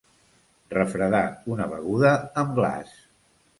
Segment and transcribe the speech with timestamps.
[0.75, 1.19] Refredar
[1.57, 2.99] una beguda amb glaç.